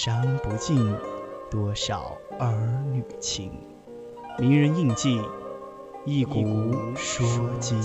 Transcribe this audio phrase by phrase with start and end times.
[0.00, 0.94] 伤不尽
[1.50, 2.54] 多少儿
[2.92, 3.50] 女情。
[4.38, 5.20] 名人印记，
[6.04, 7.26] 一古说
[7.58, 7.82] 今。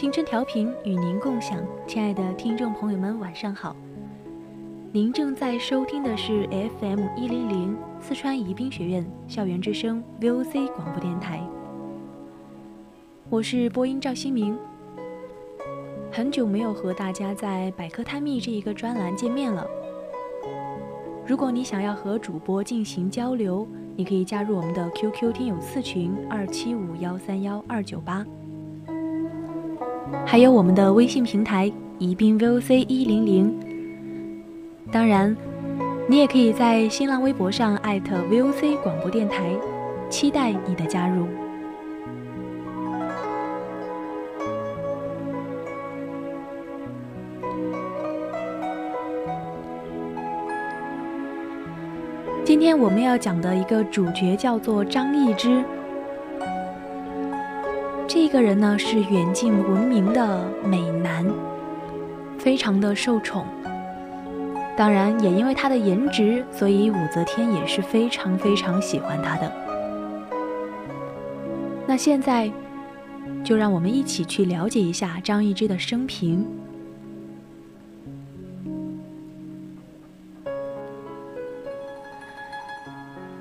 [0.00, 3.76] 青春调频与您共享，亲爱的听众朋友们，晚上好。
[4.92, 6.48] 您正在收听的是
[6.80, 11.46] FM 一零零四川宜宾学院校园之声 VOC 广播电台，
[13.28, 14.58] 我是播音赵新明。
[16.10, 19.66] 很久没有和大家在百科探秘这一个专栏见面了。
[21.26, 28.24] 如果你想要和主播进行交流，你可以加入我们的 QQ 听友四群二七五幺三幺二九八。
[30.26, 33.58] 还有我们的微信平台宜宾 VOC 一零零，
[34.92, 35.36] 当然，
[36.08, 39.50] 你也可以在新浪微博上艾特 VOC 广播电台，
[40.08, 41.26] 期待你的加入。
[52.44, 55.64] 今天我们要讲的一个主角叫做张易之。
[58.12, 61.24] 这个人呢是远近闻名的美男，
[62.40, 63.46] 非常的受宠。
[64.76, 69.52] 当然，也因为他的颜值，所以武则天也是非常非常喜欢他的。
[71.86, 72.50] 那现在，
[73.44, 76.44] 就让我们一起去了解一下张易之的生平。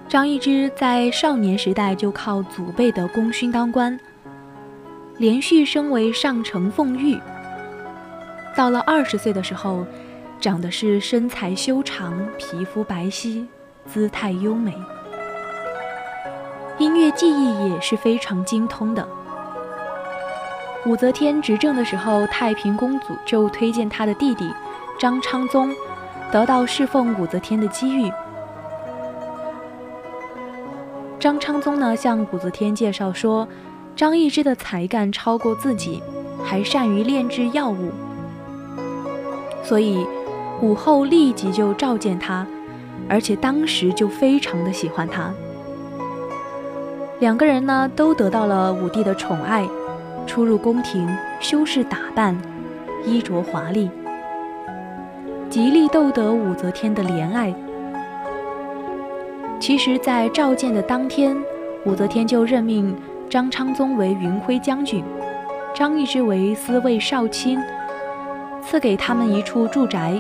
[0.07, 3.99] 张易之在少年时代就靠祖辈的功勋当官。
[5.19, 7.19] 连续升为上承奉御。
[8.55, 9.85] 到了二十岁的时候，
[10.39, 13.45] 长得是身材修长，皮肤白皙，
[13.85, 14.73] 姿态优美，
[16.77, 19.05] 音乐技艺也是非常精通的。
[20.85, 24.49] 武则天执政的时候，太平公主就推荐他的弟弟
[24.97, 25.75] 张昌宗，
[26.31, 28.09] 得到侍奉武则天的机遇。
[31.19, 33.45] 张昌宗呢，向武则天介绍说。
[33.99, 36.01] 张易之的才干超过自己，
[36.41, 37.91] 还善于炼制药物，
[39.61, 40.07] 所以
[40.61, 42.47] 武后立即就召见他，
[43.09, 45.33] 而且当时就非常的喜欢他。
[47.19, 49.67] 两个人呢都得到了武帝的宠爱，
[50.25, 51.05] 出入宫廷，
[51.41, 52.33] 修饰打扮，
[53.05, 53.91] 衣着华丽，
[55.49, 57.53] 极力斗得武则天的怜爱。
[59.59, 61.35] 其实，在召见的当天，
[61.83, 62.95] 武则天就任命。
[63.29, 65.03] 张昌宗为云辉将军，
[65.75, 67.59] 张易之为司卫少卿，
[68.59, 70.19] 赐给他们一处住宅，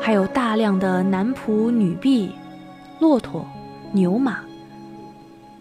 [0.00, 2.32] 还有大量的男仆、女婢、
[2.98, 3.46] 骆驼、
[3.92, 4.38] 牛马。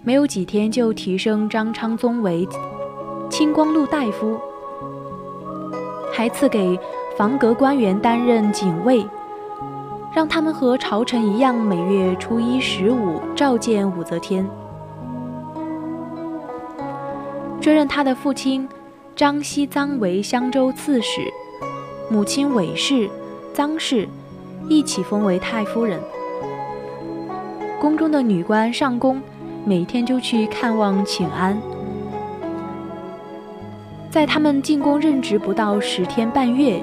[0.03, 2.47] 没有几天，就提升张昌宗为
[3.29, 4.39] 清光禄大夫，
[6.11, 6.79] 还赐给
[7.15, 9.05] 房阁官员担任警卫。
[10.15, 14.47] 让他们和朝臣一样，每月初一、十五召见武则天。
[17.59, 18.65] 追认他的父亲
[19.13, 21.19] 张熙臧为襄州刺史，
[22.09, 23.09] 母亲韦氏、
[23.53, 24.07] 臧氏
[24.69, 25.99] 一起封为太夫人。
[27.81, 29.21] 宫中的女官上宫，
[29.65, 31.61] 每天就去看望请安。
[34.09, 36.81] 在他们进宫任职不到十天半月，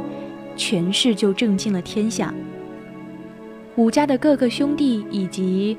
[0.54, 2.30] 权势就震惊了天下。
[3.76, 5.76] 武家的各个兄弟以及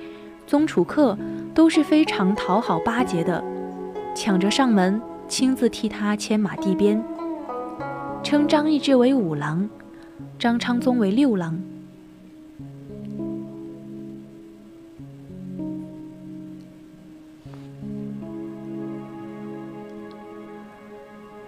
[0.48, 1.18] 宗楚客
[1.54, 3.44] 都是非常讨好巴结的，
[4.16, 7.04] 抢着上门，亲自替他牵马递鞭，
[8.24, 9.69] 称张易之为五郎，
[10.40, 11.62] 张昌宗为六郎。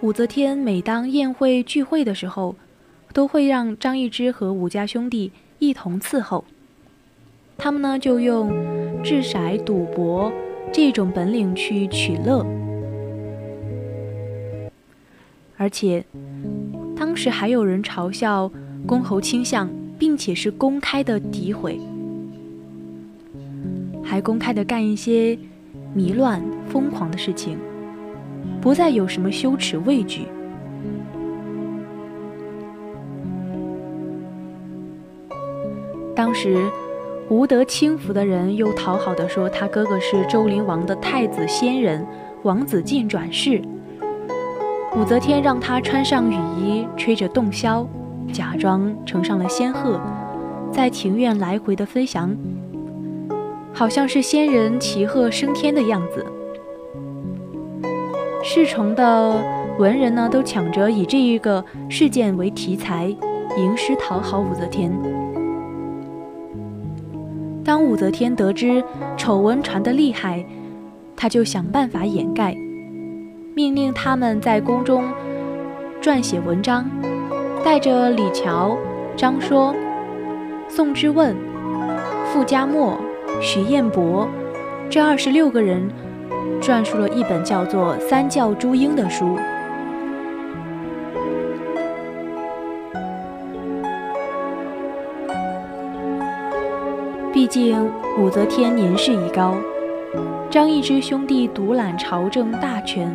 [0.00, 2.54] 武则天每当宴会聚会的时候，
[3.12, 6.44] 都会让张易之和武家兄弟一同伺候。
[7.58, 8.50] 他们呢，就用
[9.02, 10.30] 掷骰、赌博
[10.72, 12.44] 这种本领去取乐，
[15.56, 16.04] 而且
[16.94, 18.50] 当时还有人嘲笑
[18.86, 21.80] 公侯倾向，并且是公开的诋毁，
[24.04, 25.38] 还公开的干一些
[25.94, 27.58] 迷乱、疯狂的事情。
[28.60, 30.26] 不再有什么羞耻畏惧。
[36.16, 36.66] 当时，
[37.28, 42.04] 无得轻浮的人又讨好的说他哥哥是周灵王的太子仙人
[42.42, 43.60] 王子晋转世。
[44.96, 47.86] 武则天让他穿上雨衣，吹着洞箫，
[48.32, 50.00] 假装乘上了仙鹤，
[50.72, 52.34] 在庭院来回的飞翔，
[53.74, 56.24] 好像是仙人骑鹤升天的样子。
[58.42, 59.44] 侍从的
[59.78, 63.14] 文人呢，都抢着以这一个事件为题材，
[63.58, 64.90] 吟诗讨好武则天。
[67.66, 68.82] 当武则天得知
[69.16, 70.46] 丑闻传得厉害，
[71.16, 72.56] 她就想办法掩盖，
[73.54, 75.04] 命令他们在宫中
[76.00, 76.88] 撰写文章，
[77.64, 78.78] 带着李峤、
[79.16, 79.74] 张说、
[80.68, 81.34] 宋之问、
[82.26, 82.96] 傅家墨、
[83.42, 84.28] 徐彦博
[84.88, 85.90] 这二十六个人。
[86.60, 89.36] 撰述了一本叫做《三教诸英》的书。
[97.56, 99.56] 竟武则天年事已高，
[100.50, 103.10] 张易之兄弟独揽朝政大权，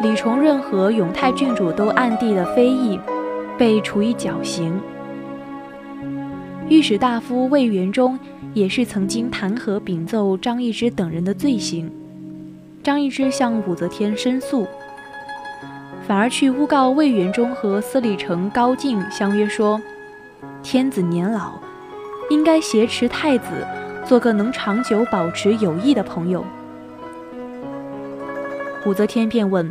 [0.00, 2.98] 李重润和永泰郡主都暗地的非议，
[3.58, 4.80] 被处以绞刑。
[6.70, 8.18] 御史大夫魏元忠。
[8.54, 11.90] 也是曾经弹劾禀奏张易之等人的罪行。
[12.84, 14.64] 张易之向武则天申诉，
[16.06, 19.82] 反而去诬告魏元忠和司礼丞高进相约说
[20.64, 21.52] ：“天子年老，
[22.30, 23.66] 应该挟持太子，
[24.06, 26.42] 做个能长久保持友谊的朋友。”
[28.86, 29.70] 武则天便问：“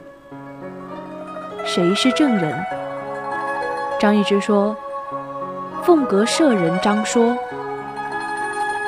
[1.66, 2.63] 谁是证人？”
[4.00, 4.78] 张易之说
[5.81, 7.36] ：“凤阁舍人张说。”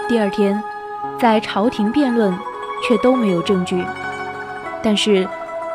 [0.08, 0.64] 第二天，
[1.20, 2.32] 在朝廷辩论，
[2.88, 3.84] 却都没有证据。
[4.84, 5.28] 但是，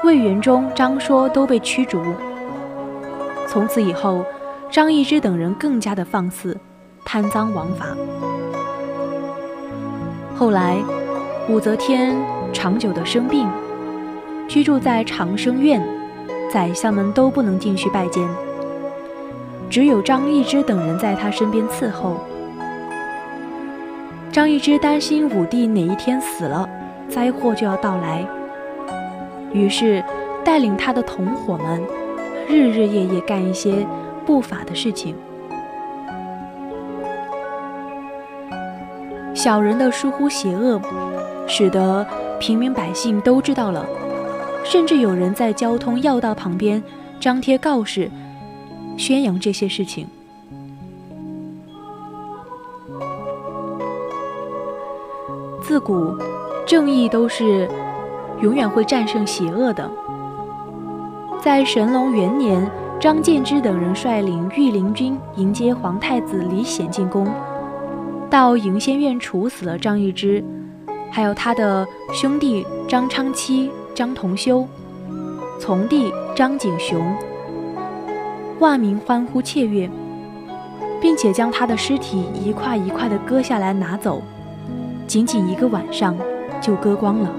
[0.05, 2.00] 魏元忠、张说都被驱逐。
[3.49, 4.25] 从此以后，
[4.70, 6.56] 张易之等人更加的放肆，
[7.05, 7.87] 贪赃枉法。
[10.37, 10.76] 后来，
[11.49, 12.17] 武则天
[12.52, 13.49] 长久的生病，
[14.46, 15.82] 居住在长生院，
[16.52, 18.28] 宰相们都不能进去拜见，
[19.69, 22.19] 只有张易之等人在他身边伺候。
[24.31, 26.69] 张易之担心武帝哪一天死了，
[27.08, 28.25] 灾祸就要到来，
[29.52, 30.00] 于是
[30.44, 31.82] 带领他的同伙们，
[32.49, 33.84] 日日夜夜干一些
[34.31, 35.17] 不法的事情。
[39.35, 40.81] 小人的疏忽邪恶，
[41.49, 42.06] 使得
[42.38, 43.85] 平民百姓都知道了，
[44.62, 46.81] 甚至有人在交通要道旁边
[47.19, 48.09] 张贴告示，
[48.97, 50.07] 宣扬这些事情。
[55.61, 56.16] 自古，
[56.64, 57.69] 正义都是
[58.40, 59.90] 永远会战胜邪恶的。
[61.43, 67.26] 在神龙元年，张建之等人率领御林军迎接皇太子李显进宫，
[68.28, 70.45] 到迎仙院处死了张易之，
[71.11, 74.69] 还有他的兄弟张昌期、张同修、
[75.59, 77.02] 从弟张景雄，
[78.59, 79.88] 万民欢呼雀跃，
[81.00, 84.21] 并且将他的尸体一块一块的割下来拿走。
[85.07, 86.14] 仅仅一个晚上，
[86.61, 87.30] 就割光了。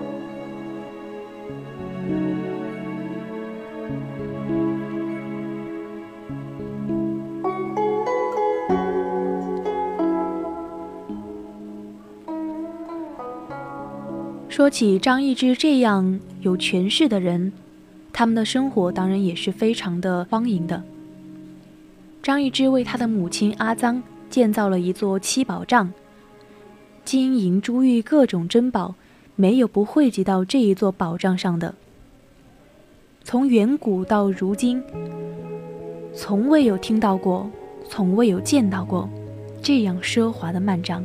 [14.62, 17.52] 说起张易之这样有权势的人，
[18.14, 20.84] 他们的生活当然也是非常的荒淫的。
[22.22, 24.00] 张易之为他的母亲阿臧
[24.30, 25.92] 建造了一座七宝帐。
[27.04, 28.94] 金银珠玉各种珍宝，
[29.36, 31.74] 没有不汇集到这一座宝藏上的。
[33.24, 34.84] 从远古到如今，
[36.14, 37.50] 从未有听到过，
[37.90, 39.10] 从未有见到过
[39.60, 41.04] 这样奢华的幔帐。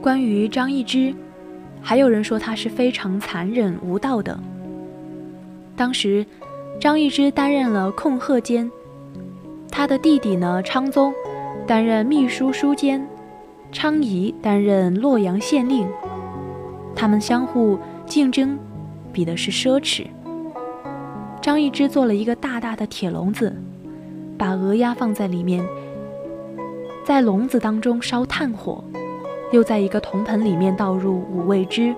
[0.00, 1.14] 关于张易之，
[1.82, 4.38] 还有人说他是非常残忍无道的。
[5.76, 6.24] 当时，
[6.80, 8.70] 张易之担任了控鹤监，
[9.70, 11.12] 他的弟弟呢昌宗
[11.66, 13.06] 担任秘书书监，
[13.70, 15.86] 昌仪担任洛阳县令。
[16.96, 18.58] 他们相互竞争，
[19.12, 20.06] 比的是奢侈。
[21.42, 23.54] 张易之做了一个大大的铁笼子，
[24.38, 25.62] 把鹅鸭放在里面，
[27.04, 28.84] 在笼子当中烧炭火，
[29.52, 31.94] 又在一个铜盆里面倒入五味汁。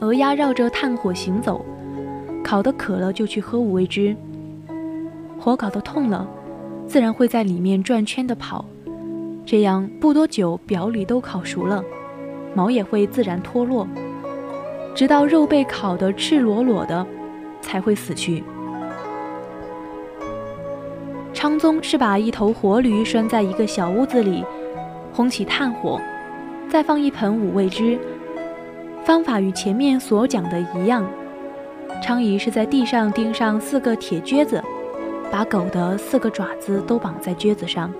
[0.00, 1.64] 鹅鸭绕着炭火行走，
[2.42, 4.14] 烤得渴了就去喝五味汁。
[5.40, 6.26] 火烤得痛了，
[6.86, 8.64] 自然会在里面转圈的跑。
[9.44, 11.82] 这样不多久，表里都烤熟了。
[12.54, 13.88] 毛也会自然脱落，
[14.94, 17.06] 直到肉被烤得赤裸裸的，
[17.62, 18.44] 才会死去。
[21.32, 24.44] 昌宗是把一头活驴拴在一个小屋子里，
[25.14, 26.00] 烘起炭火，
[26.68, 27.98] 再放一盆五味汁。
[29.04, 31.04] 方法与前面所讲的一样。
[32.02, 34.62] 昌仪是在地上钉上四个铁撅子，
[35.30, 37.92] 把狗的四个爪子都绑在撅子上，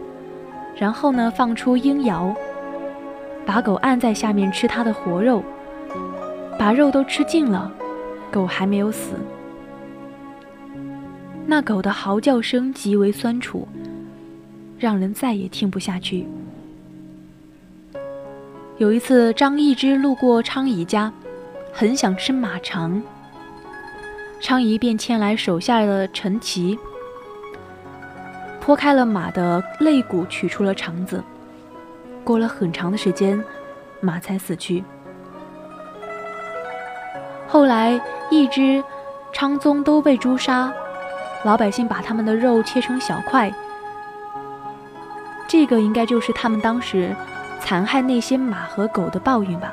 [0.74, 2.34] 然后呢，放出鹰窑。
[3.44, 5.42] 把狗按在下面吃它的活肉，
[6.58, 7.70] 把肉都吃尽了，
[8.30, 9.14] 狗还没有死。
[11.44, 13.66] 那狗的嚎叫声极为酸楚，
[14.78, 16.26] 让人再也听不下去。
[18.82, 21.12] 有一次，张易之路过昌仪家，
[21.72, 23.00] 很想吃马肠，
[24.40, 26.76] 昌仪便牵来手下的陈奇，
[28.60, 31.22] 剖开了马的肋骨，取出了肠子。
[32.24, 33.40] 过了很长的时间，
[34.00, 34.82] 马才死去。
[37.46, 38.00] 后来，
[38.32, 38.82] 一只
[39.32, 40.72] 昌宗都被诛杀，
[41.44, 43.48] 老百姓把他们的肉切成小块。
[45.46, 47.14] 这个应该就是他们当时
[47.64, 49.72] 残害那些马和狗的报应吧。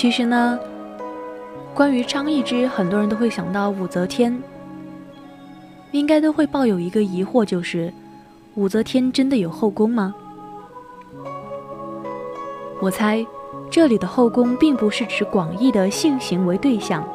[0.00, 0.58] 其实呢，
[1.74, 4.42] 关于张易之，很多人都会想到武则天，
[5.90, 7.92] 应该都会抱有一个疑惑，就是
[8.54, 10.14] 武则天真的有后宫吗？
[12.80, 13.26] 我猜，
[13.70, 17.06] 这里的后宫并不是指广义的性行为对象，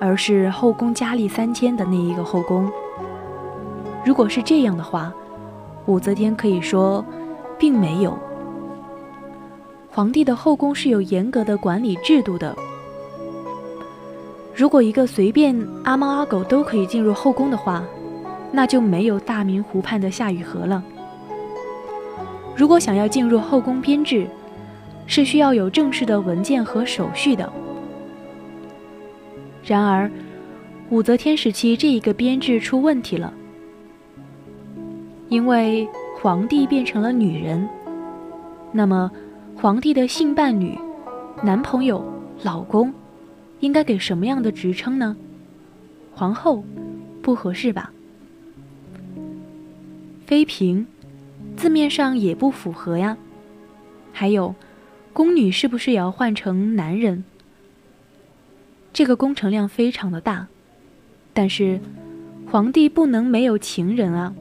[0.00, 2.72] 而是后宫佳丽三千的那一个后宫。
[4.02, 5.12] 如果是这样的话，
[5.84, 7.04] 武则天可以说，
[7.58, 8.18] 并没有。
[9.94, 12.52] 皇帝的后宫是有严格的管理制度的。
[14.52, 17.84] 如果一个随便阿猫阿狗都可以进入后宫的话，
[18.50, 20.82] 那就没有大明湖畔的夏雨荷了。
[22.56, 24.26] 如果想要进入后宫编制，
[25.06, 27.52] 是需要有正式的文件和手续的。
[29.62, 30.10] 然而，
[30.90, 33.32] 武则天时期这一个编制出问题了，
[35.28, 35.88] 因为
[36.20, 37.68] 皇帝变成了女人，
[38.72, 39.08] 那么。
[39.56, 40.76] 皇帝的性伴侣、
[41.42, 42.04] 男朋友、
[42.42, 42.92] 老公，
[43.60, 45.16] 应该给什么样的职称呢？
[46.12, 46.62] 皇后，
[47.22, 47.90] 不合适吧？
[50.26, 50.86] 妃嫔，
[51.56, 53.16] 字面上也不符合呀。
[54.12, 54.54] 还有，
[55.12, 57.24] 宫女是不是也要换成男人？
[58.92, 60.46] 这个工程量非常的大，
[61.32, 61.80] 但是
[62.50, 64.34] 皇帝不能没有情人啊。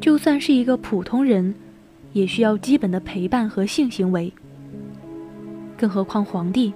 [0.00, 1.54] 就算是一个普通人。
[2.12, 4.32] 也需要基本的陪伴和性行为，
[5.76, 6.72] 更何况皇帝？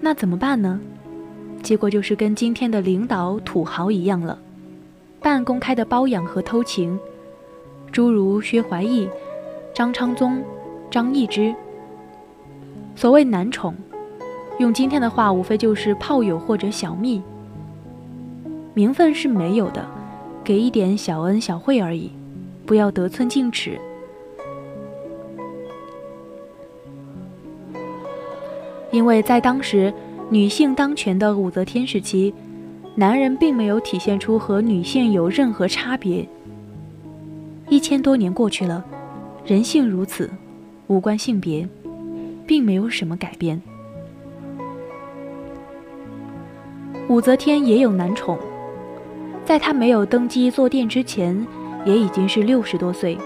[0.00, 0.80] 那怎么办呢？
[1.62, 4.38] 结果就是跟今天的领导土豪一样了，
[5.20, 6.98] 半公开的包养和偷情，
[7.92, 9.08] 诸如薛怀义、
[9.72, 10.42] 张昌宗、
[10.90, 11.54] 张易之。
[12.96, 13.74] 所谓男宠，
[14.58, 17.22] 用今天的话，无非就是炮友或者小蜜，
[18.74, 19.86] 名分是没有的，
[20.42, 22.10] 给一点小恩小惠而已。
[22.72, 23.78] 不要得寸进尺。
[28.90, 29.92] 因为在当时
[30.30, 32.32] 女性当权的武则天时期
[32.94, 36.26] 男人并没有体现出和女性有任何差别。
[37.68, 38.82] 一千多年过去了
[39.44, 40.30] 人性如此
[40.86, 41.68] 无关性别
[42.46, 43.60] 并没有什么改变。
[47.10, 48.38] 武则天也有男宠
[49.44, 51.46] 在她没有登基坐殿之前
[51.84, 53.16] 也已经是六十多岁。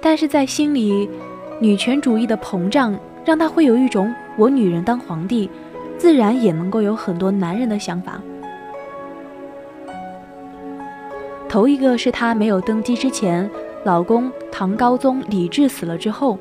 [0.00, 1.08] 但是在心里，
[1.60, 5.50] 女权主义的膨胀让她会有一种我女人当皇帝，
[5.98, 8.20] 自然也能够有很多男人的想法。
[11.48, 13.50] 头一个是她没有登基之前，
[13.84, 16.38] 老公唐高宗李治死了之后。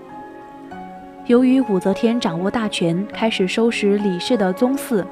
[1.25, 5.06] 由于武则天掌握大权，开始收拾李氏的宗祠，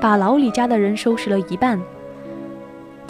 [0.00, 1.80] 把老李家的人收拾了一半。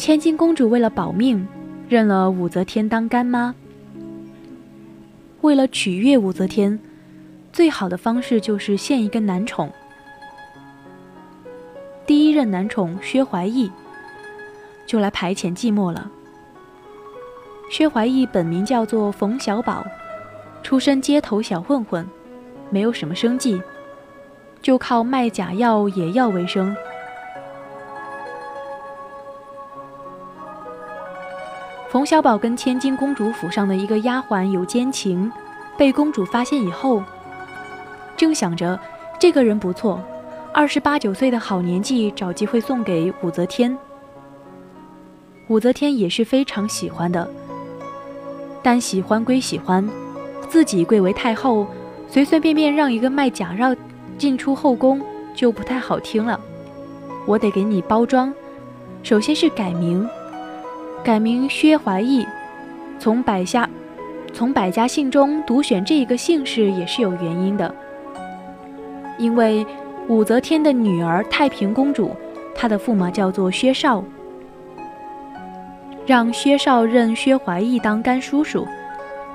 [0.03, 1.47] 千金公主为了保命，
[1.89, 3.55] 认了武则天当干妈。
[5.43, 6.77] 为了取悦武则天，
[7.53, 9.71] 最好的方式就是献一个男宠。
[12.05, 13.71] 第一任男宠薛怀义，
[14.89, 16.11] 就来排遣寂寞了。
[17.71, 19.87] 薛怀义本名叫做冯小宝。
[20.65, 22.05] 出身街头小混混，
[22.71, 23.63] 没有什么生计，
[24.61, 26.75] 就靠卖假药、野药为生。
[31.93, 35.31] 冯小宝跟千金公主府上的一个丫鬟有奸情，
[35.77, 37.03] 被公主发现以后，
[38.17, 38.81] 正想着
[39.19, 40.01] 这个人不错，
[40.55, 43.77] 二十八九岁的好年纪，找机会送给武则天。
[45.49, 47.29] 武则天也是非常喜欢的，
[48.63, 49.87] 但喜欢归喜欢。
[50.49, 51.67] 自己贵为太后，
[52.09, 53.77] 随随便便让一个卖假药
[54.17, 54.99] 进出后宫
[55.35, 56.41] 就不太好听了。
[57.27, 58.33] 我得给你包装，
[59.03, 60.09] 首先是改名，
[61.05, 62.27] 改名薛怀义。
[62.99, 63.69] 从百家
[64.33, 67.75] 从百家姓中独选这一个姓氏也是有原因的，
[69.19, 69.67] 因为
[70.09, 72.15] 武则天的女儿太平公主，
[72.55, 74.05] 她的驸马叫做薛绍，
[76.07, 78.67] 让薛绍认薛怀义当干叔叔，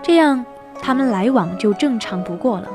[0.02, 0.46] 这样。
[0.80, 2.70] 他们来往就正常不过了。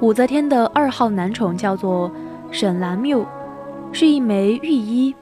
[0.00, 2.10] 武则天的二号男宠叫做
[2.50, 3.26] 沈兰缪，
[3.92, 5.14] 是一枚御医。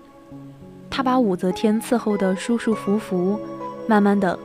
[0.89, 3.39] 他把武则天伺候得舒舒服服，
[3.89, 4.39] 慢慢的，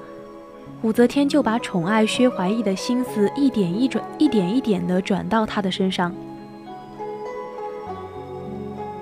[0.82, 6.12] 武则天就把宠爱薛怀义的心思一点一转，一点一点的转到他的身上。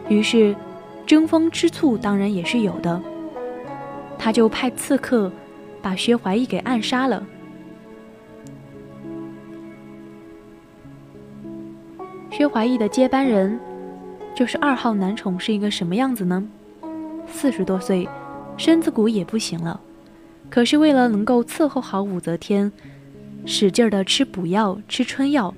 [0.10, 0.54] 于是，
[1.06, 3.02] 争风吃醋当然也是有的。
[4.18, 5.32] 他就派刺客
[5.82, 7.24] 把薛怀义给暗杀了。
[12.42, 13.60] 薛怀义的接班人，
[14.34, 16.44] 就是二号男宠，是一个什么样子呢？
[17.28, 18.10] 四十多岁，
[18.58, 19.80] 身子骨也不行了，
[20.50, 22.72] 可是为了能够伺候好武则天，
[23.46, 25.54] 使劲的吃补药、吃春药，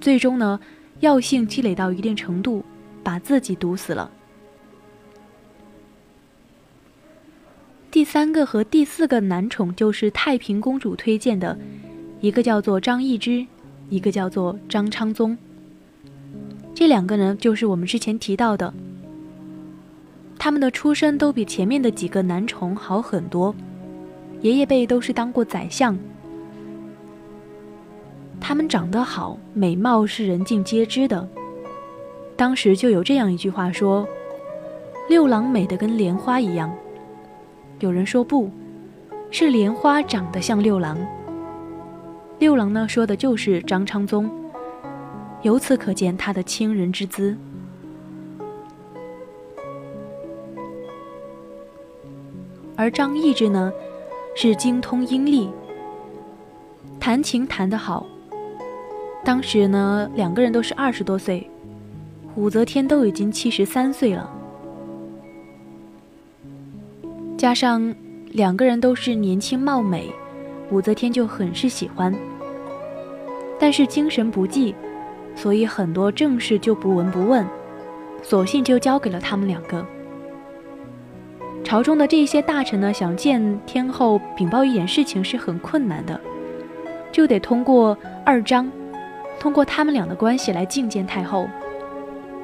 [0.00, 0.60] 最终呢，
[1.00, 2.64] 药性积累到一定程度，
[3.02, 4.08] 把自己毒死了。
[7.90, 11.58] 第三个和第四个男宠就是太平公主推荐的，
[12.20, 13.44] 一个叫做张易之，
[13.88, 15.36] 一个叫做张昌宗。
[16.76, 18.70] 这两个人就是我们之前提到的。
[20.38, 23.54] 他们的出身都比前面的几个男宠好很多，
[24.42, 25.96] 爷爷辈都是当过宰相。
[28.38, 31.26] 他们长得好，美貌是人尽皆知的。
[32.36, 34.06] 当时就有这样一句话说
[35.08, 36.70] ：“六郎美得跟莲花一样。”
[37.80, 38.50] 有人说不，
[39.30, 40.98] 是莲花长得像六郎。
[42.38, 44.30] 六郎呢，说的就是张昌宗。
[45.46, 47.36] 由此可见他的清人之姿。
[52.74, 53.72] 而张易之呢，
[54.34, 55.48] 是精通音律，
[56.98, 58.04] 弹琴弹得好。
[59.24, 61.48] 当时呢，两个人都是二十多岁，
[62.34, 64.28] 武则天都已经七十三岁了，
[67.38, 67.94] 加上
[68.32, 70.10] 两个人都是年轻貌美，
[70.72, 72.12] 武则天就很是喜欢。
[73.60, 74.74] 但是精神不济，
[75.36, 77.46] 所以很多正事就不闻不问，
[78.22, 79.86] 索性就交给了他们两个。
[81.62, 86.18] 朝中的这些大臣呢，想见天后禀报一点事情是很困难的，
[87.12, 88.70] 就得通过二张，
[89.38, 91.48] 通过他们俩的关系来觐见太后。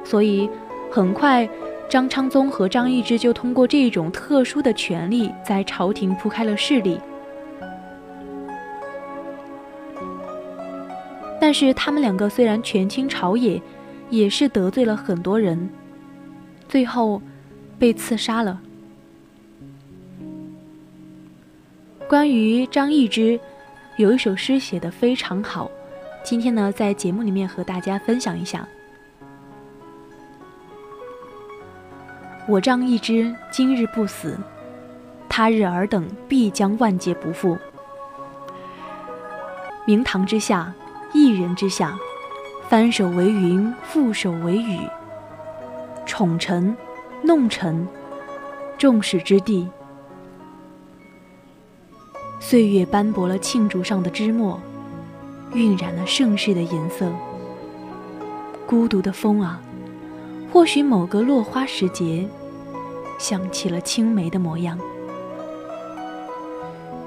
[0.03, 0.49] 所以，
[0.91, 1.49] 很快
[1.89, 6.99] 张昌宗和张易之就通过这种特殊的权利，在朝廷铺开了势力。
[11.45, 13.61] 但是，他们两个虽然权倾朝野，
[14.09, 15.69] 也是得罪了很多人，
[16.69, 17.21] 最后
[17.77, 18.61] 被刺杀了。
[22.07, 23.37] 关于张易之，
[23.97, 25.69] 有一首诗写得非常好，
[26.23, 28.65] 今天呢在节目里面和大家分享一下。
[32.47, 34.39] 我仗一知今日不死，
[35.27, 37.57] 他日尔等必将万劫不复。
[39.85, 40.73] 明堂之下，
[41.13, 41.97] 一人之下，
[42.67, 44.79] 翻手为云，覆手为雨。
[46.05, 46.75] 宠臣，
[47.21, 47.87] 弄臣，
[48.77, 49.69] 众矢之的。
[52.39, 54.59] 岁月斑驳了庆竹上的枝墨，
[55.53, 57.11] 晕染了盛世的颜色。
[58.65, 59.61] 孤独的风啊！
[60.51, 62.27] 或许某个落花时节，
[63.17, 64.77] 想起了青梅的模样。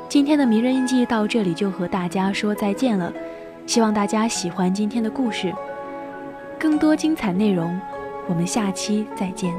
[0.08, 3.12] 今天的迷人印记到这里就和大家说再见了，
[3.66, 5.52] 希望大家喜欢今天的故事。
[6.58, 7.78] 更多精彩内容，
[8.28, 9.52] 我们下期再见。